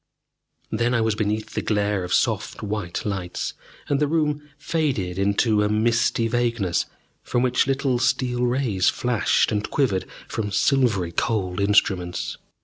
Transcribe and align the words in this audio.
Then 0.71 0.95
I 0.95 1.01
was 1.01 1.13
beneath 1.13 1.51
the 1.53 1.61
glare 1.61 2.03
of 2.03 2.11
soft 2.11 2.63
white 2.63 3.05
lights, 3.05 3.53
and 3.87 3.99
the 3.99 4.07
room 4.07 4.41
faded 4.57 5.19
into 5.19 5.61
a 5.61 5.69
misty 5.69 6.27
vagueness 6.27 6.87
from 7.21 7.43
which 7.43 7.67
little 7.67 7.99
steel 7.99 8.41
rays 8.43 8.89
flashed 8.89 9.51
and 9.51 9.69
quivered 9.69 10.07
from 10.27 10.49
silvery 10.51 11.11
cold 11.11 11.61
instruments. 11.61 12.39